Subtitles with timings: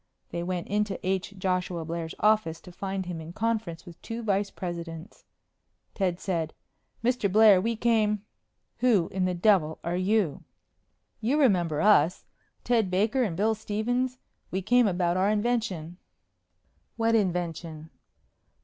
[0.31, 1.35] They went into H.
[1.37, 5.25] Joshua Blair's office to find him in conference with two vice presidents.
[5.93, 6.55] Ted said,
[7.03, 7.31] "Mr.
[7.31, 8.23] Blair, we came"
[8.79, 10.43] "Who in the devil are you?"
[11.19, 12.25] "You remember us.
[12.63, 14.17] Ted Baker and Bill Stephens.
[14.49, 15.97] We came about our invention."
[16.95, 17.91] "What invention?"